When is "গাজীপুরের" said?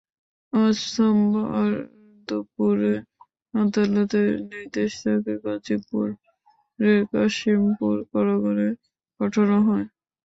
5.43-6.13